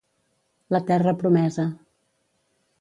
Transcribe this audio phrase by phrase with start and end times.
[0.77, 1.69] La terra promesa.